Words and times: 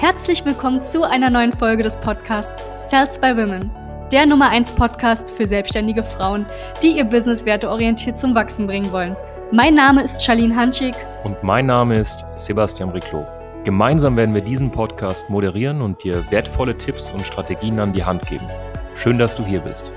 Herzlich 0.00 0.42
willkommen 0.46 0.80
zu 0.80 1.02
einer 1.02 1.28
neuen 1.28 1.52
Folge 1.52 1.82
des 1.82 1.94
Podcasts 1.98 2.62
Sales 2.80 3.18
by 3.18 3.36
Women, 3.36 3.70
der 4.10 4.24
Nummer 4.24 4.48
1 4.48 4.72
Podcast 4.72 5.30
für 5.30 5.46
selbstständige 5.46 6.02
Frauen, 6.02 6.46
die 6.82 6.96
ihr 6.96 7.04
Business 7.04 7.44
werteorientiert 7.44 8.16
zum 8.16 8.34
Wachsen 8.34 8.66
bringen 8.66 8.90
wollen. 8.92 9.14
Mein 9.52 9.74
Name 9.74 10.02
ist 10.02 10.24
Charlene 10.24 10.56
Hanschig. 10.56 10.94
Und 11.22 11.42
mein 11.42 11.66
Name 11.66 12.00
ist 12.00 12.24
Sebastian 12.34 12.88
Riclo. 12.88 13.26
Gemeinsam 13.64 14.16
werden 14.16 14.34
wir 14.34 14.40
diesen 14.40 14.70
Podcast 14.70 15.28
moderieren 15.28 15.82
und 15.82 16.02
dir 16.02 16.24
wertvolle 16.30 16.78
Tipps 16.78 17.10
und 17.10 17.26
Strategien 17.26 17.78
an 17.78 17.92
die 17.92 18.02
Hand 18.02 18.24
geben. 18.24 18.48
Schön, 18.94 19.18
dass 19.18 19.34
du 19.34 19.44
hier 19.44 19.60
bist. 19.60 19.92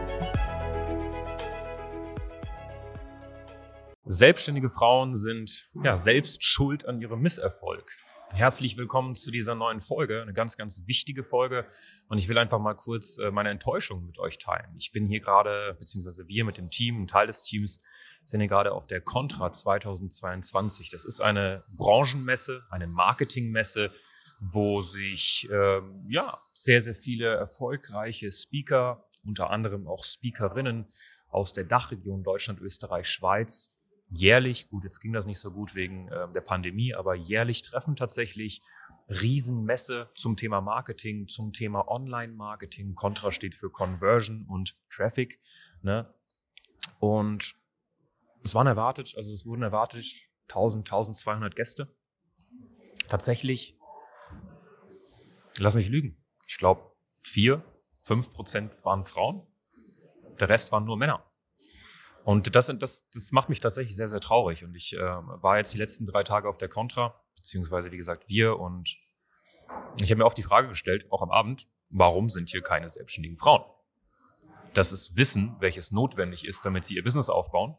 Selbstständige 4.04 4.68
Frauen 4.68 5.16
sind 5.16 5.70
ja 5.82 5.96
selbst 5.96 6.44
schuld 6.44 6.86
an 6.90 7.00
ihrem 7.00 7.22
Misserfolg. 7.22 7.90
Herzlich 8.36 8.78
willkommen 8.78 9.14
zu 9.14 9.30
dieser 9.30 9.54
neuen 9.54 9.80
Folge, 9.80 10.24
eine 10.24 10.34
ganz, 10.34 10.58
ganz 10.58 10.88
wichtige 10.88 11.24
Folge. 11.24 11.68
Und 12.10 12.18
ich 12.18 12.28
will 12.28 12.38
einfach 12.40 12.58
mal 12.58 12.74
kurz 12.74 13.20
äh, 13.20 13.30
meine 13.30 13.52
Enttäuschung 13.52 14.08
mit 14.08 14.18
euch 14.18 14.40
teilen. 14.40 14.76
Ich 14.76 14.92
bin 14.92 15.06
hier 15.06 15.20
gerade, 15.20 15.76
beziehungsweise 15.80 16.28
wir 16.28 16.44
mit 16.44 16.58
dem 16.58 16.72
Team, 16.72 17.04
ein 17.04 17.08
Teil 17.08 17.28
des 17.28 17.44
Teams, 17.44 17.84
sind 18.24 18.40
hier 18.40 18.50
gerade 18.50 18.72
auf 18.72 18.88
der 18.88 19.02
Contra 19.02 19.52
2022. 19.52 20.90
Das 20.90 21.06
ist 21.06 21.22
eine 21.22 21.64
Branchenmesse, 21.70 22.66
eine 22.72 22.88
Marketingmesse, 22.88 23.92
wo 24.40 24.82
sich 24.82 25.48
äh, 25.52 25.82
ja 26.08 26.40
sehr, 26.54 26.82
sehr 26.82 26.96
viele 26.96 27.28
erfolgreiche 27.28 28.32
Speaker, 28.32 29.06
unter 29.24 29.52
anderem 29.52 29.88
auch 29.88 30.04
Speakerinnen 30.04 30.88
aus 31.30 31.54
der 31.54 31.66
Dachregion 31.66 32.24
Deutschland, 32.24 32.60
Österreich, 32.62 33.08
Schweiz, 33.08 33.73
jährlich, 34.14 34.70
gut, 34.70 34.84
jetzt 34.84 35.00
ging 35.00 35.14
das 35.14 35.26
nicht 35.26 35.40
so 35.40 35.52
gut 35.52 35.76
wegen 35.76 36.08
äh, 36.08 36.32
der 36.32 36.42
Pandemie, 36.42 36.94
aber 36.94 37.16
jährlich 37.16 37.64
treffen 37.64 37.96
tatsächlich 37.96 38.62
Riesenmesse 39.10 40.10
zum 40.16 40.38
Thema 40.38 40.62
Marketing, 40.62 41.28
zum 41.28 41.52
Thema 41.52 41.88
Online-Marketing. 41.88 42.96
Contra 42.96 43.32
steht 43.32 43.56
für 43.56 43.70
Conversion 43.70 44.46
und 44.48 44.78
Traffic. 44.90 45.42
Ne? 45.82 46.14
Und 47.00 47.56
es 48.44 48.56
waren 48.56 48.68
erwartet, 48.68 49.14
also 49.16 49.34
es 49.34 49.46
wurden 49.46 49.64
erwartet 49.64 50.06
1000, 50.50 50.88
1200 50.88 51.56
Gäste. 51.56 51.94
Tatsächlich, 53.10 53.78
lass 55.60 55.76
mich 55.76 55.90
lügen, 55.90 56.24
ich 56.48 56.58
glaube 56.58 56.96
vier, 57.22 57.64
fünf 58.02 58.32
Prozent 58.32 58.74
waren 58.84 59.04
Frauen, 59.04 59.46
der 60.40 60.50
Rest 60.50 60.72
waren 60.72 60.86
nur 60.86 60.98
Männer. 60.98 61.30
Und 62.26 62.56
das, 62.56 62.72
das, 62.80 63.10
das 63.10 63.32
macht 63.32 63.50
mich 63.50 63.60
tatsächlich 63.60 63.96
sehr, 63.96 64.08
sehr 64.08 64.22
traurig. 64.22 64.64
Und 64.64 64.76
ich 64.76 64.94
äh, 64.96 65.00
war 65.00 65.58
jetzt 65.58 65.74
die 65.74 65.78
letzten 65.78 66.06
drei 66.06 66.24
Tage 66.24 66.48
auf 66.48 66.58
der 66.58 66.70
Contra, 66.70 67.20
beziehungsweise 67.36 67.92
wie 67.92 67.98
gesagt 67.98 68.30
wir. 68.30 68.60
Und 68.60 68.98
ich 70.02 70.10
habe 70.10 70.20
mir 70.20 70.26
oft 70.26 70.38
die 70.38 70.44
Frage 70.44 70.70
gestellt, 70.70 71.06
auch 71.12 71.22
am 71.22 71.32
Abend, 71.32 71.68
warum 71.90 72.30
sind 72.30 72.50
hier 72.50 72.62
keine 72.62 72.88
selbstständigen 72.88 73.38
Frauen? 73.38 73.64
Das 74.74 74.92
ist 74.92 75.16
Wissen, 75.16 75.56
welches 75.60 75.92
notwendig 75.92 76.48
ist, 76.48 76.66
damit 76.66 76.86
sie 76.86 76.96
ihr 76.96 77.04
Business 77.04 77.30
aufbauen. 77.30 77.76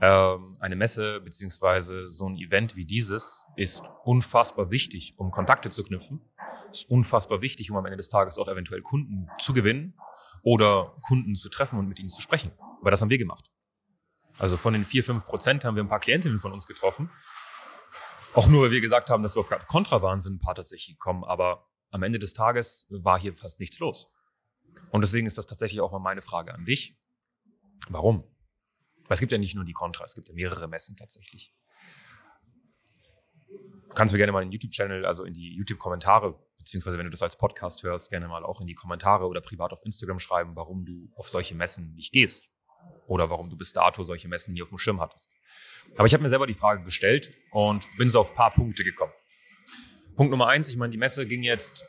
Ähm, 0.00 0.56
eine 0.60 0.76
Messe 0.76 1.20
beziehungsweise 1.20 2.08
so 2.08 2.28
ein 2.28 2.36
Event 2.36 2.76
wie 2.76 2.84
dieses 2.84 3.46
ist 3.56 3.82
unfassbar 4.04 4.70
wichtig, 4.70 5.14
um 5.16 5.30
Kontakte 5.30 5.70
zu 5.70 5.82
knüpfen. 5.82 6.20
Ist 6.70 6.90
unfassbar 6.90 7.40
wichtig, 7.40 7.70
um 7.70 7.78
am 7.78 7.86
Ende 7.86 7.96
des 7.96 8.10
Tages 8.10 8.36
auch 8.36 8.48
eventuell 8.48 8.82
Kunden 8.82 9.28
zu 9.38 9.54
gewinnen 9.54 9.94
oder 10.42 10.94
Kunden 11.08 11.34
zu 11.34 11.48
treffen 11.48 11.78
und 11.78 11.88
mit 11.88 11.98
ihnen 11.98 12.10
zu 12.10 12.20
sprechen. 12.20 12.52
Aber 12.80 12.90
das 12.90 13.00
haben 13.00 13.10
wir 13.10 13.18
gemacht. 13.18 13.50
Also 14.38 14.56
von 14.56 14.74
den 14.74 14.84
vier, 14.84 15.02
fünf 15.02 15.24
Prozent 15.24 15.64
haben 15.64 15.76
wir 15.76 15.82
ein 15.82 15.88
paar 15.88 16.00
Klientinnen 16.00 16.40
von 16.40 16.52
uns 16.52 16.66
getroffen. 16.66 17.10
Auch 18.34 18.48
nur, 18.48 18.64
weil 18.64 18.70
wir 18.70 18.80
gesagt 18.80 19.08
haben, 19.08 19.22
dass 19.22 19.34
wir 19.34 19.40
auf 19.40 19.50
Kontra 19.66 20.02
waren, 20.02 20.20
sind 20.20 20.34
ein 20.34 20.38
paar 20.40 20.54
tatsächlich 20.54 20.98
gekommen. 20.98 21.24
Aber 21.24 21.66
am 21.90 22.02
Ende 22.02 22.18
des 22.18 22.34
Tages 22.34 22.86
war 22.90 23.18
hier 23.18 23.34
fast 23.34 23.60
nichts 23.60 23.78
los. 23.78 24.12
Und 24.90 25.00
deswegen 25.00 25.26
ist 25.26 25.38
das 25.38 25.46
tatsächlich 25.46 25.80
auch 25.80 25.92
mal 25.92 25.98
meine 25.98 26.22
Frage 26.22 26.52
an 26.52 26.64
dich. 26.64 26.98
Warum? 27.88 28.24
Weil 29.04 29.14
es 29.14 29.20
gibt 29.20 29.32
ja 29.32 29.38
nicht 29.38 29.54
nur 29.54 29.64
die 29.64 29.72
Contra, 29.72 30.04
es 30.04 30.14
gibt 30.14 30.28
ja 30.28 30.34
mehrere 30.34 30.68
Messen 30.68 30.96
tatsächlich. 30.96 31.54
Du 33.48 33.94
kannst 33.94 34.12
mir 34.12 34.18
gerne 34.18 34.32
mal 34.32 34.42
in 34.42 34.48
den 34.48 34.52
YouTube-Channel, 34.52 35.06
also 35.06 35.24
in 35.24 35.32
die 35.32 35.54
YouTube-Kommentare, 35.54 36.38
beziehungsweise 36.58 36.98
wenn 36.98 37.06
du 37.06 37.10
das 37.10 37.22
als 37.22 37.38
Podcast 37.38 37.82
hörst, 37.82 38.10
gerne 38.10 38.28
mal 38.28 38.44
auch 38.44 38.60
in 38.60 38.66
die 38.66 38.74
Kommentare 38.74 39.26
oder 39.26 39.40
privat 39.40 39.72
auf 39.72 39.84
Instagram 39.84 40.18
schreiben, 40.18 40.56
warum 40.56 40.84
du 40.84 41.08
auf 41.14 41.28
solche 41.28 41.54
Messen 41.54 41.94
nicht 41.94 42.12
gehst. 42.12 42.50
Oder 43.06 43.30
warum 43.30 43.50
du 43.50 43.56
bis 43.56 43.72
dato 43.72 44.02
solche 44.02 44.28
Messen 44.28 44.54
nie 44.54 44.62
auf 44.62 44.68
dem 44.68 44.78
Schirm 44.78 45.00
hattest. 45.00 45.34
Aber 45.96 46.06
ich 46.06 46.12
habe 46.12 46.22
mir 46.22 46.28
selber 46.28 46.46
die 46.46 46.54
Frage 46.54 46.84
gestellt 46.84 47.32
und 47.52 47.86
bin 47.96 48.10
so 48.10 48.20
auf 48.20 48.30
ein 48.30 48.36
paar 48.36 48.52
Punkte 48.52 48.84
gekommen. 48.84 49.12
Punkt 50.16 50.30
Nummer 50.30 50.48
eins, 50.48 50.68
ich 50.68 50.76
meine, 50.76 50.90
die 50.90 50.98
Messe 50.98 51.26
ging 51.26 51.42
jetzt 51.42 51.86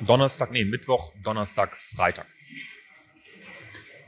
Donnerstag, 0.00 0.50
nee, 0.50 0.64
Mittwoch, 0.64 1.12
Donnerstag, 1.22 1.76
Freitag. 1.76 2.26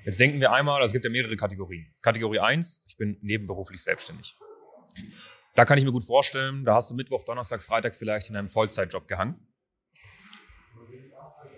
Jetzt 0.05 0.19
denken 0.19 0.41
wir 0.41 0.53
einmal, 0.53 0.81
also 0.81 0.87
es 0.87 0.93
gibt 0.93 1.05
ja 1.05 1.11
mehrere 1.11 1.37
Kategorien. 1.37 1.87
Kategorie 2.03 2.41
1, 2.41 2.85
ich 2.89 2.97
bin 2.97 3.19
nebenberuflich 3.23 3.83
selbstständig. 3.83 4.37
Da 5.55 5.65
kann 5.65 5.79
ich 5.79 5.85
mir 5.85 5.93
gut 5.93 6.05
vorstellen, 6.05 6.65
da 6.65 6.75
hast 6.75 6.91
du 6.91 6.95
Mittwoch, 6.95 7.25
Donnerstag, 7.25 7.63
Freitag 7.63 7.95
vielleicht 7.95 8.31
in 8.31 8.37
einem 8.37 8.49
Vollzeitjob 8.49 9.07
gehangen. 9.07 9.47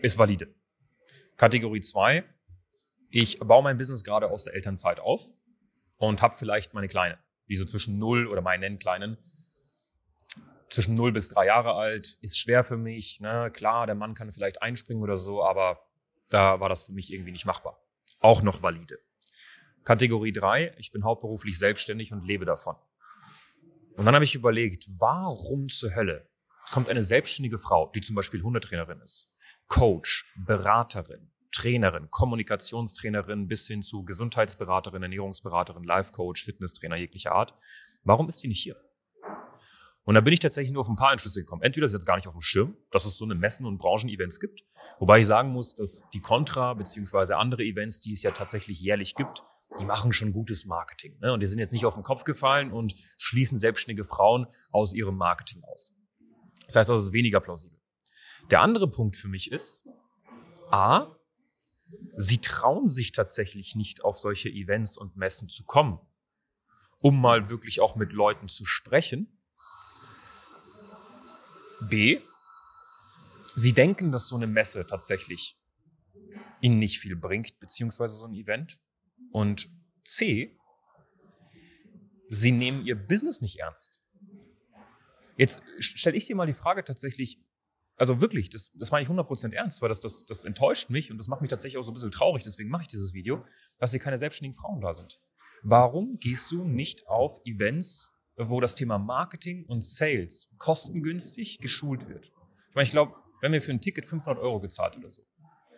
Ist 0.03 0.19
valide. 0.19 0.55
Kategorie 1.37 1.81
2, 1.81 2.25
ich 3.23 3.39
baue 3.39 3.63
mein 3.63 3.79
Business 3.79 4.05
gerade 4.05 4.31
aus 4.31 4.45
der 4.45 4.55
Elternzeit 4.55 5.01
auf 5.01 5.31
und 5.97 6.21
habe 6.23 6.37
vielleicht 6.37 6.75
meine 6.75 6.89
Kleine, 6.89 7.19
die 7.49 7.57
so 7.57 7.65
zwischen 7.65 7.99
0 7.99 8.27
oder 8.27 8.41
meinen 8.41 8.79
Kleinen, 8.79 9.19
zwischen 10.69 10.97
0 10.97 11.13
bis 11.13 11.29
3 11.29 11.47
Jahre 11.47 11.75
alt, 11.75 12.19
ist 12.23 12.39
schwer 12.39 12.65
für 12.65 12.77
mich. 12.77 13.21
Ne? 13.21 13.51
Klar, 13.53 13.87
der 13.87 13.95
Mann 13.95 14.15
kann 14.15 14.33
vielleicht 14.33 14.63
einspringen 14.63 15.03
oder 15.03 15.17
so, 15.17 15.45
aber 15.45 15.87
da 16.29 16.59
war 16.59 16.69
das 16.69 16.87
für 16.87 16.93
mich 16.93 17.13
irgendwie 17.13 17.33
nicht 17.33 17.47
machbar 17.47 17.81
auch 18.25 18.43
noch 18.43 18.63
valide. 18.63 18.99
Kategorie 19.85 20.33
3, 20.33 20.77
ich 20.79 20.91
bin 20.91 21.05
hauptberuflich 21.05 21.59
selbstständig 21.59 22.13
und 22.13 22.25
lebe 22.25 22.47
davon. 22.47 22.75
Und 23.97 24.07
dann 24.07 24.15
habe 24.15 24.25
ich 24.25 24.35
überlegt, 24.35 24.89
warum 24.99 25.69
zur 25.69 25.95
Hölle 25.95 26.29
kommt 26.73 26.89
eine 26.89 27.03
selbstständige 27.03 27.59
Frau, 27.59 27.93
die 27.95 28.01
zum 28.01 28.17
Beispiel 28.17 28.43
Hundetrainerin 28.43 29.01
ist, 29.03 29.37
Coach, 29.69 30.25
Beraterin, 30.47 31.31
Trainerin, 31.55 32.11
Kommunikationstrainerin 32.11 33.47
bis 33.47 33.67
hin 33.67 33.83
zu 33.83 34.05
Gesundheitsberaterin, 34.05 35.03
Ernährungsberaterin, 35.03 35.85
Life 35.85 36.13
Coach, 36.13 36.45
Fitnesstrainer 36.45 36.97
jeglicher 36.97 37.33
Art. 37.33 37.55
Warum 38.03 38.29
ist 38.29 38.43
die 38.43 38.49
nicht 38.49 38.63
hier? 38.63 38.77
Und 40.03 40.17
da 40.17 40.21
bin 40.21 40.35
ich 40.35 40.41
tatsächlich 40.41 40.73
nur 40.73 40.83
auf 40.83 40.89
ein 40.89 40.97
paar 40.97 41.13
Entschlüsse 41.13 41.41
gekommen. 41.41 41.63
Entweder 41.63 41.87
ist 41.87 41.95
jetzt 41.95 42.07
gar 42.07 42.17
nicht 42.17 42.27
auf 42.27 42.35
dem 42.35 42.43
Schirm, 42.43 42.77
dass 42.91 43.07
es 43.07 43.17
so 43.17 43.25
eine 43.25 43.35
Messen- 43.35 43.67
und 43.67 43.79
Branchen-Events 43.79 44.39
gibt. 44.39 44.63
Wobei 44.99 45.21
ich 45.21 45.27
sagen 45.27 45.51
muss, 45.51 45.75
dass 45.75 46.03
die 46.13 46.21
Contra 46.21 46.75
beziehungsweise 46.75 47.37
andere 47.37 47.63
Events, 47.63 48.01
die 48.01 48.13
es 48.13 48.23
ja 48.23 48.33
tatsächlich 48.33 48.81
jährlich 48.81 49.15
gibt, 49.15 49.43
die 49.81 49.85
machen 49.85 50.13
schon 50.13 50.33
gutes 50.33 50.67
Marketing. 50.67 51.19
Ne? 51.21 51.33
Und 51.33 51.41
die 51.41 51.47
sind 51.47 51.59
jetzt 51.59 51.73
nicht 51.73 51.87
auf 51.87 51.95
den 51.95 52.03
Kopf 52.03 52.25
gefallen 52.25 52.71
und 52.71 52.95
schließen 53.17 53.59
selbstständige 53.59 54.05
Frauen 54.05 54.47
aus 54.71 54.95
ihrem 54.95 55.17
Marketing 55.17 55.63
aus. 55.65 55.99
Das 56.67 56.77
heißt, 56.77 56.91
das 56.91 57.01
ist 57.01 57.13
weniger 57.13 57.41
plausibel. 57.41 57.79
Der 58.51 58.61
andere 58.61 58.91
Punkt 58.91 59.17
für 59.17 59.29
mich 59.29 59.51
ist, 59.51 59.89
a, 60.71 61.17
sie 62.17 62.39
trauen 62.39 62.89
sich 62.89 63.13
tatsächlich 63.13 63.75
nicht 63.75 64.05
auf 64.05 64.19
solche 64.19 64.49
Events 64.49 64.97
und 64.97 65.17
Messen 65.17 65.49
zu 65.49 65.65
kommen, 65.65 65.99
um 66.99 67.21
mal 67.21 67.51
wirklich 67.51 67.81
auch 67.81 67.97
mit 67.97 68.13
Leuten 68.13 68.49
zu 68.49 68.65
sprechen, 68.65 69.35
B, 71.89 72.21
sie 73.55 73.73
denken, 73.73 74.13
dass 74.13 74.29
so 74.29 74.37
eine 74.37 74.47
Messe 74.47 74.87
tatsächlich 74.87 75.59
ihnen 76.61 76.79
nicht 76.79 76.99
viel 76.99 77.17
bringt, 77.17 77.59
beziehungsweise 77.61 78.17
so 78.17 78.25
ein 78.25 78.35
Event. 78.35 78.81
Und 79.33 79.69
C, 80.05 80.57
sie 82.31 82.53
nehmen 82.53 82.87
ihr 82.87 82.97
Business 82.97 83.41
nicht 83.41 83.61
ernst. 83.61 84.03
Jetzt 85.37 85.63
stelle 85.79 86.17
ich 86.17 86.27
dir 86.27 86.37
mal 86.37 86.47
die 86.47 86.53
Frage 86.53 86.85
tatsächlich, 86.85 87.41
also 87.97 88.21
wirklich, 88.21 88.51
das, 88.51 88.73
das 88.73 88.91
meine 88.91 89.05
ich 89.05 89.11
100% 89.11 89.53
ernst, 89.53 89.83
weil 89.83 89.89
das, 89.89 90.01
das, 90.01 90.25
das 90.27 90.45
enttäuscht 90.45 90.91
mich 90.91 91.11
und 91.11 91.19
das 91.19 91.29
macht 91.29 91.41
mich 91.41 91.51
tatsächlich 91.51 91.79
auch 91.79 91.85
so 91.85 91.91
ein 91.91 91.95
bisschen 91.95 92.11
traurig, 92.11 92.43
deswegen 92.43 92.71
mache 92.71 92.83
ich 92.83 92.89
dieses 92.89 93.15
Video, 93.15 93.45
dass 93.79 93.93
hier 93.93 94.01
keine 94.01 94.19
selbstständigen 94.19 94.59
Frauen 94.59 94.81
da 94.81 94.93
sind. 94.93 95.21
Warum 95.63 96.19
gehst 96.19 96.51
du 96.51 96.65
nicht 96.65 97.07
auf 97.07 97.41
Events 97.45 98.15
wo 98.37 98.61
das 98.61 98.75
Thema 98.75 98.99
Marketing 98.99 99.65
und 99.67 99.85
Sales 99.85 100.51
kostengünstig 100.59 101.59
geschult 101.59 102.09
wird. 102.09 102.33
Ich 102.69 102.75
meine, 102.75 102.85
ich 102.85 102.91
glaube, 102.91 103.15
wenn 103.41 103.53
wir 103.53 103.61
für 103.61 103.73
ein 103.73 103.81
Ticket 103.81 104.07
500 104.07 104.43
Euro 104.43 104.61
gezahlt 104.61 104.97
oder 104.97 105.11
so, 105.11 105.23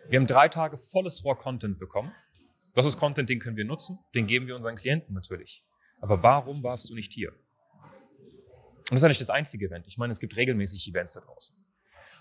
wir 0.09 0.19
haben 0.19 0.27
drei 0.27 0.47
Tage 0.47 0.77
volles 0.77 1.23
Raw-Content 1.25 1.79
bekommen. 1.79 2.11
Das 2.73 2.85
ist 2.85 2.97
Content, 2.97 3.29
den 3.29 3.39
können 3.39 3.57
wir 3.57 3.65
nutzen, 3.65 3.99
den 4.15 4.25
geben 4.25 4.47
wir 4.47 4.55
unseren 4.55 4.75
Klienten 4.75 5.13
natürlich. 5.13 5.65
Aber 5.99 6.23
warum 6.23 6.63
warst 6.63 6.89
du 6.89 6.95
nicht 6.95 7.11
hier? 7.11 7.31
Und 7.31 8.91
das 8.91 8.99
ist 8.99 9.03
ja 9.03 9.09
nicht 9.09 9.21
das 9.21 9.29
einzige 9.29 9.65
Event. 9.65 9.85
Ich 9.87 9.97
meine, 9.97 10.11
es 10.11 10.19
gibt 10.19 10.35
regelmäßig 10.35 10.87
Events 10.87 11.13
da 11.13 11.21
draußen. 11.21 11.57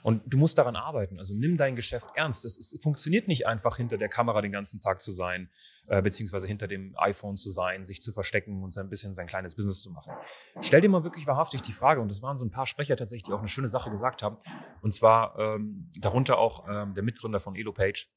Und 0.02 0.22
du 0.26 0.38
musst 0.38 0.58
daran 0.58 0.76
arbeiten. 0.76 1.18
Also 1.18 1.34
nimm 1.34 1.56
dein 1.56 1.74
Geschäft 1.74 2.10
ernst. 2.14 2.44
Es 2.44 2.78
funktioniert 2.82 3.28
nicht 3.28 3.46
einfach 3.46 3.76
hinter 3.76 3.98
der 3.98 4.08
Kamera 4.08 4.40
den 4.40 4.52
ganzen 4.52 4.80
Tag 4.80 5.00
zu 5.00 5.12
sein, 5.12 5.50
äh, 5.88 6.02
beziehungsweise 6.02 6.46
hinter 6.46 6.68
dem 6.68 6.94
iPhone 6.96 7.36
zu 7.36 7.50
sein, 7.50 7.84
sich 7.84 8.00
zu 8.00 8.12
verstecken 8.12 8.62
und 8.62 8.76
ein 8.76 8.88
bisschen 8.88 9.14
sein 9.14 9.26
kleines 9.26 9.54
Business 9.56 9.82
zu 9.82 9.90
machen. 9.90 10.12
Stell 10.60 10.80
dir 10.80 10.88
mal 10.88 11.04
wirklich 11.04 11.26
wahrhaftig 11.26 11.62
die 11.62 11.72
Frage, 11.72 12.00
und 12.00 12.10
das 12.10 12.22
waren 12.22 12.38
so 12.38 12.44
ein 12.44 12.50
paar 12.50 12.66
Sprecher 12.66 12.96
tatsächlich, 12.96 13.24
die 13.24 13.32
auch 13.32 13.40
eine 13.40 13.48
schöne 13.48 13.68
Sache 13.68 13.90
gesagt 13.90 14.22
haben, 14.22 14.36
und 14.82 14.92
zwar 14.92 15.38
ähm, 15.38 15.90
darunter 15.98 16.38
auch 16.38 16.66
ähm, 16.68 16.94
der 16.94 17.02
Mitgründer 17.02 17.40
von 17.40 17.56
EloPage, 17.56 18.08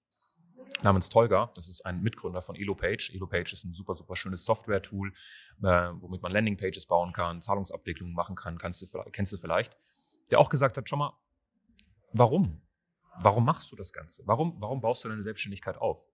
namens 0.84 1.10
Tolga. 1.10 1.52
Das 1.56 1.68
ist 1.68 1.86
ein 1.86 2.02
Mitgründer 2.02 2.42
von 2.42 2.56
EloPage. 2.56 3.12
EloPage 3.14 3.54
ist 3.54 3.66
ein 3.66 3.74
super, 3.74 3.96
super 3.96 4.16
schönes 4.16 4.46
Software-Tool, 4.46 5.12
äh, 5.64 5.90
womit 5.96 6.22
man 6.22 6.32
Landingpages 6.32 6.86
bauen 6.86 7.14
kann, 7.14 7.42
Zahlungsabwicklungen 7.42 8.14
machen 8.14 8.36
kann, 8.36 8.58
kannst 8.58 8.82
du, 8.82 9.04
kennst 9.12 9.34
du 9.34 9.38
vielleicht. 9.38 9.78
Der 10.32 10.40
auch 10.40 10.50
gesagt 10.50 10.78
hat, 10.78 10.88
schon 10.88 11.00
mal, 11.00 11.14
Warum? 12.14 12.62
Warum 13.22 13.46
machst 13.46 13.72
du 13.72 13.76
das 13.76 13.92
Ganze? 13.92 14.24
Warum, 14.26 14.56
warum 14.60 14.82
baust 14.82 15.04
du 15.04 15.10
deine 15.10 15.24
Selbstständigkeit 15.24 15.78
auf? 15.78 16.08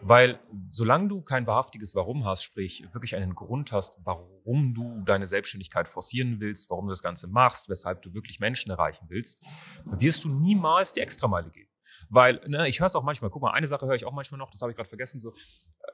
Weil 0.00 0.38
solange 0.68 1.08
du 1.08 1.22
kein 1.22 1.46
wahrhaftiges 1.46 1.94
Warum 1.94 2.24
hast, 2.24 2.44
sprich 2.44 2.86
wirklich 2.92 3.16
einen 3.16 3.34
Grund 3.34 3.72
hast, 3.72 3.98
warum 4.04 4.74
du 4.74 5.02
deine 5.04 5.26
Selbstständigkeit 5.26 5.88
forcieren 5.88 6.40
willst, 6.40 6.70
warum 6.70 6.86
du 6.86 6.90
das 6.90 7.02
Ganze 7.02 7.26
machst, 7.26 7.68
weshalb 7.68 8.02
du 8.02 8.14
wirklich 8.14 8.38
Menschen 8.38 8.70
erreichen 8.70 9.06
willst, 9.08 9.44
wirst 9.84 10.24
du 10.24 10.28
niemals 10.28 10.92
die 10.92 11.00
Extrameile 11.00 11.50
gehen. 11.50 11.68
Weil, 12.10 12.40
ne, 12.46 12.68
ich 12.68 12.80
höre 12.80 12.86
es 12.86 12.94
auch 12.94 13.02
manchmal, 13.02 13.30
guck 13.30 13.42
mal, 13.42 13.50
eine 13.52 13.66
Sache 13.66 13.86
höre 13.86 13.94
ich 13.94 14.04
auch 14.04 14.12
manchmal 14.12 14.38
noch, 14.38 14.50
das 14.50 14.60
habe 14.62 14.70
ich 14.70 14.76
gerade 14.76 14.88
vergessen, 14.88 15.20
so, 15.20 15.34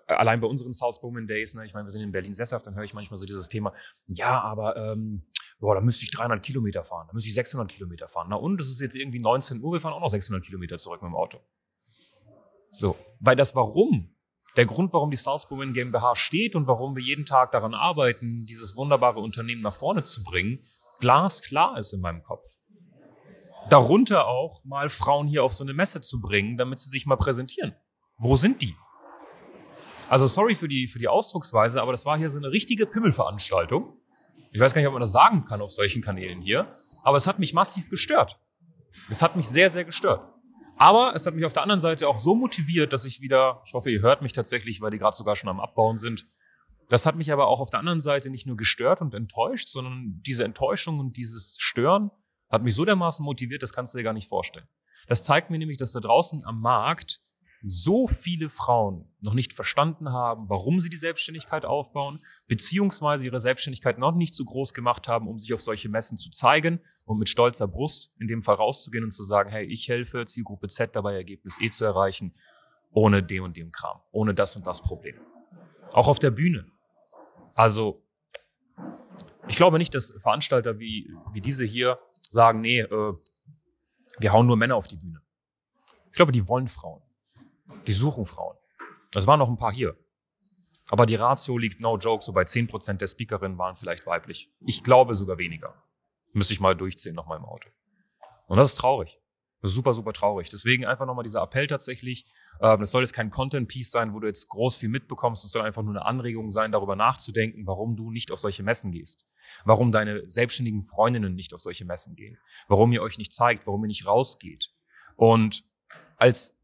äh, 0.06 0.14
allein 0.14 0.40
bei 0.40 0.46
unseren 0.46 0.72
Salzburg 0.72 1.14
Days, 1.26 1.55
ne, 1.55 1.64
ich 1.64 1.72
meine, 1.72 1.87
wir 1.87 1.90
sind 1.90 2.02
in 2.02 2.12
Berlin 2.12 2.34
sesshaft, 2.34 2.67
dann 2.67 2.75
höre 2.75 2.84
ich 2.84 2.94
manchmal 2.94 3.17
so 3.17 3.25
dieses 3.25 3.49
Thema, 3.49 3.72
ja, 4.06 4.40
aber 4.40 4.76
ähm, 4.76 5.26
boah, 5.64 5.75
da 5.75 5.81
müsste 5.81 6.05
ich 6.05 6.11
300 6.11 6.43
Kilometer 6.43 6.84
fahren, 6.84 7.06
da 7.08 7.14
müsste 7.14 7.31
ich 7.31 7.34
600 7.34 7.70
Kilometer 7.70 8.06
fahren. 8.06 8.26
Na 8.28 8.37
und, 8.37 8.61
es 8.61 8.69
ist 8.69 8.82
jetzt 8.82 8.94
irgendwie 8.94 9.19
19 9.19 9.62
Uhr, 9.62 9.72
wir 9.72 9.81
fahren 9.81 9.94
auch 9.94 10.00
noch 10.00 10.11
600 10.11 10.44
Kilometer 10.44 10.76
zurück 10.76 11.00
mit 11.00 11.11
dem 11.11 11.16
Auto. 11.16 11.40
So, 12.70 12.99
weil 13.19 13.34
das 13.34 13.56
Warum, 13.56 14.14
der 14.56 14.66
Grund, 14.66 14.93
warum 14.93 15.11
die 15.11 15.16
Salzburg 15.16 15.72
GmbH 15.72 16.16
steht 16.16 16.55
und 16.55 16.66
warum 16.66 16.94
wir 16.94 17.02
jeden 17.02 17.25
Tag 17.25 17.50
daran 17.52 17.72
arbeiten, 17.72 18.44
dieses 18.46 18.76
wunderbare 18.76 19.20
Unternehmen 19.20 19.62
nach 19.62 19.72
vorne 19.72 20.02
zu 20.02 20.22
bringen, 20.22 20.58
glasklar 21.00 21.78
ist 21.78 21.94
in 21.94 22.00
meinem 22.00 22.22
Kopf. 22.22 22.44
Darunter 23.70 24.26
auch 24.26 24.62
mal 24.64 24.90
Frauen 24.90 25.26
hier 25.26 25.44
auf 25.44 25.55
so 25.55 25.64
eine 25.64 25.72
Messe 25.72 26.02
zu 26.02 26.20
bringen, 26.20 26.58
damit 26.58 26.78
sie 26.78 26.90
sich 26.90 27.06
mal 27.06 27.17
präsentieren. 27.17 27.75
Wo 28.19 28.37
sind 28.37 28.60
die? 28.60 28.76
Also 30.10 30.26
sorry 30.26 30.56
für 30.56 30.69
die, 30.69 30.88
für 30.88 30.99
die 30.99 31.08
Ausdrucksweise, 31.08 31.81
aber 31.81 31.93
das 31.93 32.05
war 32.05 32.19
hier 32.19 32.28
so 32.28 32.38
eine 32.38 32.50
richtige 32.50 32.84
Pimmelveranstaltung. 32.84 33.99
Ich 34.54 34.60
weiß 34.60 34.72
gar 34.72 34.80
nicht, 34.80 34.86
ob 34.86 34.94
man 34.94 35.00
das 35.00 35.10
sagen 35.10 35.44
kann 35.44 35.60
auf 35.60 35.72
solchen 35.72 36.00
Kanälen 36.00 36.40
hier, 36.40 36.76
aber 37.02 37.16
es 37.16 37.26
hat 37.26 37.40
mich 37.40 37.54
massiv 37.54 37.90
gestört. 37.90 38.38
Es 39.10 39.20
hat 39.20 39.34
mich 39.34 39.48
sehr, 39.48 39.68
sehr 39.68 39.84
gestört. 39.84 40.32
Aber 40.76 41.12
es 41.12 41.26
hat 41.26 41.34
mich 41.34 41.44
auf 41.44 41.52
der 41.52 41.62
anderen 41.62 41.80
Seite 41.80 42.06
auch 42.06 42.18
so 42.18 42.36
motiviert, 42.36 42.92
dass 42.92 43.04
ich 43.04 43.20
wieder, 43.20 43.62
ich 43.66 43.74
hoffe, 43.74 43.90
ihr 43.90 44.00
hört 44.00 44.22
mich 44.22 44.32
tatsächlich, 44.32 44.80
weil 44.80 44.92
die 44.92 44.98
gerade 44.98 45.16
sogar 45.16 45.34
schon 45.34 45.48
am 45.48 45.58
Abbauen 45.58 45.96
sind. 45.96 46.28
Das 46.88 47.04
hat 47.04 47.16
mich 47.16 47.32
aber 47.32 47.48
auch 47.48 47.58
auf 47.58 47.70
der 47.70 47.80
anderen 47.80 47.98
Seite 47.98 48.30
nicht 48.30 48.46
nur 48.46 48.56
gestört 48.56 49.00
und 49.00 49.12
enttäuscht, 49.12 49.68
sondern 49.70 50.20
diese 50.24 50.44
Enttäuschung 50.44 51.00
und 51.00 51.16
dieses 51.16 51.56
Stören 51.58 52.12
hat 52.48 52.62
mich 52.62 52.76
so 52.76 52.84
dermaßen 52.84 53.24
motiviert, 53.24 53.64
das 53.64 53.72
kannst 53.72 53.92
du 53.92 53.98
dir 53.98 54.04
gar 54.04 54.12
nicht 54.12 54.28
vorstellen. 54.28 54.68
Das 55.08 55.24
zeigt 55.24 55.50
mir 55.50 55.58
nämlich, 55.58 55.78
dass 55.78 55.90
da 55.90 56.00
draußen 56.00 56.44
am 56.44 56.60
Markt 56.60 57.22
so 57.66 58.06
viele 58.06 58.50
Frauen 58.50 59.08
noch 59.20 59.32
nicht 59.32 59.55
verstanden 59.55 60.12
haben, 60.12 60.50
warum 60.50 60.81
sie 60.81 60.90
die 60.90 60.99
Selbstständigkeit 60.99 61.64
aufbauen, 61.64 62.22
beziehungsweise 62.46 63.25
ihre 63.25 63.40
Selbstständigkeit 63.40 63.99
noch 63.99 64.14
nicht 64.14 64.34
so 64.34 64.44
groß 64.44 64.75
gemacht 64.75 65.08
haben, 65.08 65.28
um 65.28 65.38
sich 65.38 65.55
auf 65.55 65.62
solche 65.62 65.88
Messen 65.88 66.19
zu 66.19 66.31
zeigen 66.31 66.81
und 67.06 67.19
mit 67.19 67.31
stolzer 67.31 67.66
Brust 67.66 68.12
in 68.20 68.28
dem 68.28 68.43
Fall 68.43 68.56
rauszugehen 68.56 69.05
und 69.05 69.12
zu 69.12 69.25
sagen, 69.25 69.49
hey, 69.49 69.64
ich 69.64 69.88
helfe 69.88 70.26
Zielgruppe 70.26 70.69
Z 70.69 70.94
dabei, 70.94 71.14
Ergebnis 71.14 71.58
E 71.58 71.70
zu 71.70 71.87
erreichen, 71.87 72.34
ohne 72.90 73.22
dem 73.22 73.44
und 73.44 73.56
dem 73.56 73.72
Kram, 73.72 73.99
ohne 74.12 74.34
das 74.34 74.56
und 74.56 74.67
das 74.67 74.82
Problem. 74.82 75.17
Auch 75.93 76.08
auf 76.08 76.19
der 76.19 76.32
Bühne. 76.32 76.67
Also, 77.55 78.02
ich 79.49 79.56
glaube 79.56 79.78
nicht, 79.78 79.94
dass 79.94 80.14
Veranstalter 80.20 80.78
wie, 80.78 81.10
wie 81.32 81.40
diese 81.40 81.64
hier 81.64 81.99
sagen, 82.28 82.60
nee, 82.60 82.81
äh, 82.81 83.14
wir 84.19 84.32
hauen 84.32 84.46
nur 84.46 84.58
Männer 84.58 84.76
auf 84.76 84.87
die 84.87 84.96
Bühne. 84.96 85.22
Ich 86.10 86.17
glaube, 86.17 86.32
die 86.32 86.46
wollen 86.46 86.69
Frauen. 86.69 87.00
Die 87.87 87.93
suchen 87.93 88.26
Frauen. 88.26 88.56
Es 89.14 89.26
waren 89.26 89.38
noch 89.38 89.49
ein 89.49 89.56
paar 89.56 89.72
hier. 89.72 89.96
Aber 90.90 91.06
die 91.06 91.14
Ratio 91.14 91.56
liegt 91.56 91.81
no 91.81 91.96
joke, 91.96 92.22
so 92.22 92.32
bei 92.32 92.43
10% 92.43 92.94
der 92.94 93.06
Speakerinnen 93.06 93.56
waren 93.58 93.76
vielleicht 93.76 94.06
weiblich. 94.06 94.50
Ich 94.61 94.84
glaube 94.84 95.14
sogar 95.14 95.38
weniger. 95.38 95.75
Müsste 96.32 96.52
ich 96.52 96.61
mal 96.61 96.76
durchziehen 96.76 97.14
nochmal 97.14 97.38
im 97.38 97.44
Auto. 97.44 97.70
Und 98.46 98.58
das 98.58 98.70
ist 98.70 98.76
traurig. 98.76 99.19
Das 99.62 99.70
ist 99.70 99.76
super, 99.76 99.94
super 99.94 100.12
traurig. 100.12 100.50
Deswegen 100.50 100.84
einfach 100.84 101.06
nochmal 101.06 101.22
dieser 101.22 101.40
Appell 101.40 101.66
tatsächlich. 101.66 102.26
Ähm, 102.61 102.81
das 102.81 102.90
soll 102.90 103.02
jetzt 103.02 103.14
kein 103.14 103.31
Content-Piece 103.31 103.90
sein, 103.90 104.12
wo 104.12 104.20
du 104.20 104.26
jetzt 104.26 104.49
groß 104.50 104.76
viel 104.76 104.90
mitbekommst. 104.90 105.43
Es 105.43 105.52
soll 105.52 105.62
einfach 105.62 105.82
nur 105.82 105.94
eine 105.94 106.05
Anregung 106.05 106.50
sein, 106.50 106.70
darüber 106.70 106.96
nachzudenken, 106.96 107.67
warum 107.67 107.96
du 107.96 108.10
nicht 108.10 108.31
auf 108.31 108.40
solche 108.40 108.62
Messen 108.62 108.93
gehst. 108.93 109.26
Warum 109.64 109.90
deine 109.90 110.28
selbstständigen 110.28 110.82
Freundinnen 110.82 111.34
nicht 111.34 111.55
auf 111.55 111.60
solche 111.60 111.87
Messen 111.87 112.14
gehen. 112.14 112.37
Warum 112.69 112.93
ihr 112.93 113.00
euch 113.00 113.17
nicht 113.17 113.32
zeigt, 113.32 113.67
warum 113.67 113.84
ihr 113.84 113.88
nicht 113.88 114.06
rausgeht. 114.06 114.70
Und 115.17 115.64
als 116.19 116.58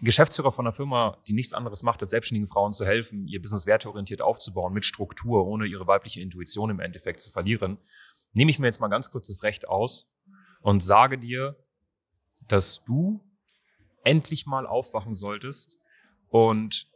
Geschäftsführer 0.00 0.52
von 0.52 0.66
einer 0.66 0.72
Firma, 0.72 1.18
die 1.26 1.32
nichts 1.32 1.54
anderes 1.54 1.82
macht, 1.82 2.00
als 2.02 2.12
selbstständigen 2.12 2.48
Frauen 2.48 2.72
zu 2.72 2.86
helfen, 2.86 3.26
ihr 3.26 3.42
Business 3.42 3.66
werteorientiert 3.66 4.22
aufzubauen, 4.22 4.72
mit 4.72 4.84
Struktur, 4.84 5.46
ohne 5.46 5.66
ihre 5.66 5.86
weibliche 5.86 6.20
Intuition 6.20 6.70
im 6.70 6.78
Endeffekt 6.78 7.20
zu 7.20 7.30
verlieren, 7.30 7.78
nehme 8.32 8.50
ich 8.50 8.58
mir 8.58 8.66
jetzt 8.66 8.80
mal 8.80 8.88
ganz 8.88 9.10
kurz 9.10 9.28
das 9.28 9.42
Recht 9.42 9.68
aus 9.68 10.12
und 10.60 10.82
sage 10.82 11.18
dir, 11.18 11.56
dass 12.46 12.84
du 12.84 13.24
endlich 14.04 14.46
mal 14.46 14.66
aufwachen 14.66 15.14
solltest 15.14 15.78
und 16.28 16.86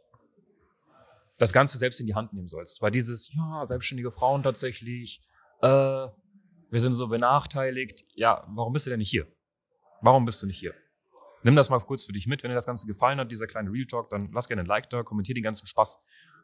das 1.37 1.51
Ganze 1.51 1.77
selbst 1.77 1.99
in 1.99 2.07
die 2.07 2.15
Hand 2.15 2.31
nehmen 2.33 2.47
sollst. 2.47 2.81
Weil 2.81 2.91
dieses, 2.91 3.33
ja, 3.33 3.65
selbstständige 3.65 4.11
Frauen 4.11 4.43
tatsächlich, 4.43 5.21
äh, 5.61 5.67
wir 5.67 6.79
sind 6.79 6.93
so 6.93 7.07
benachteiligt. 7.07 8.05
Ja, 8.15 8.47
warum 8.49 8.73
bist 8.73 8.85
du 8.85 8.89
denn 8.89 8.99
nicht 8.99 9.09
hier? 9.09 9.27
Warum 10.01 10.25
bist 10.25 10.41
du 10.41 10.47
nicht 10.47 10.59
hier? 10.59 10.73
Nimm 11.43 11.55
das 11.55 11.69
mal 11.69 11.79
kurz 11.79 12.03
für 12.03 12.13
dich 12.13 12.27
mit. 12.27 12.43
Wenn 12.43 12.49
dir 12.49 12.55
das 12.55 12.65
Ganze 12.65 12.87
gefallen 12.87 13.19
hat, 13.19 13.31
dieser 13.31 13.47
kleine 13.47 13.71
Real 13.71 13.85
Talk, 13.85 14.09
dann 14.09 14.29
lass 14.33 14.47
gerne 14.47 14.63
ein 14.63 14.67
Like 14.67 14.89
da, 14.89 15.03
kommentier 15.03 15.35
den 15.35 15.43
ganzen 15.43 15.67
Spaß. 15.67 16.01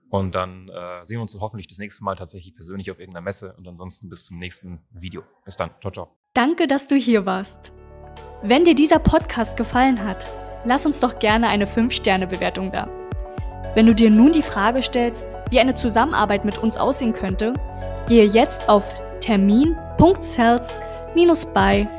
Und 0.09 0.35
dann 0.35 0.69
äh, 0.69 1.05
sehen 1.05 1.17
wir 1.17 1.21
uns 1.21 1.37
hoffentlich 1.39 1.67
das 1.67 1.77
nächste 1.77 2.03
Mal 2.03 2.15
tatsächlich 2.15 2.55
persönlich 2.55 2.91
auf 2.91 2.99
irgendeiner 2.99 3.23
Messe. 3.23 3.53
Und 3.57 3.67
ansonsten 3.67 4.09
bis 4.09 4.25
zum 4.25 4.39
nächsten 4.39 4.81
Video. 4.91 5.23
Bis 5.45 5.55
dann. 5.55 5.71
Ciao, 5.81 5.91
ciao. 5.91 6.17
Danke, 6.33 6.67
dass 6.67 6.87
du 6.87 6.95
hier 6.95 7.25
warst. 7.25 7.71
Wenn 8.41 8.65
dir 8.65 8.75
dieser 8.75 8.99
Podcast 8.99 9.57
gefallen 9.57 10.03
hat, 10.03 10.25
lass 10.65 10.85
uns 10.85 10.99
doch 10.99 11.19
gerne 11.19 11.47
eine 11.47 11.65
5-Sterne-Bewertung 11.65 12.71
da. 12.71 12.89
Wenn 13.75 13.85
du 13.85 13.93
dir 13.93 14.09
nun 14.09 14.31
die 14.31 14.41
Frage 14.41 14.81
stellst, 14.81 15.35
wie 15.51 15.59
eine 15.59 15.75
Zusammenarbeit 15.75 16.43
mit 16.43 16.57
uns 16.57 16.77
aussehen 16.77 17.13
könnte, 17.13 17.53
gehe 18.07 18.25
jetzt 18.25 18.67
auf 18.67 18.95
termin.cells-by 19.19 21.98